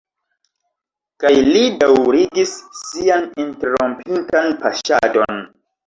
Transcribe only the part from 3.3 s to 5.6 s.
interrompitan paŝadon.